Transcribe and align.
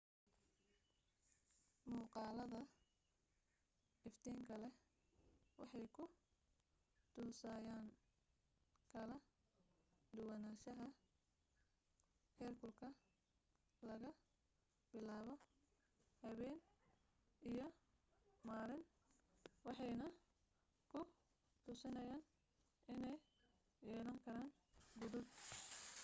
muuqaalada 1.91 2.61
iftiinka 4.07 4.55
leh 4.63 4.73
waxay 5.57 5.85
ku 5.95 6.03
tusayaan 7.13 7.87
kala 8.91 9.17
duwanaanshaha 10.15 10.87
heerkulka 12.37 12.87
laga 13.87 14.11
bilaabo 14.91 15.35
habeen 16.21 16.57
iyo 17.51 17.67
maalin 18.47 18.83
waxayna 19.65 20.07
ku 20.91 20.99
tusinayaan 21.63 22.23
inay 22.93 23.17
yelankaran 23.89 24.49
godad 24.99 25.27